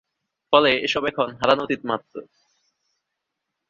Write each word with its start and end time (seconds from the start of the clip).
ফলে 0.53 0.71
এসব 0.77 1.03
এখন 1.05 1.27
হারানো 1.41 1.61
অতীত 1.63 1.81
মাত্র। 1.85 2.15